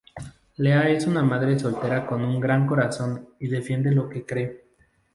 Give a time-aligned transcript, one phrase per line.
[0.55, 4.63] Leah es una madre soltera con un gran corazón y defiende lo que cree.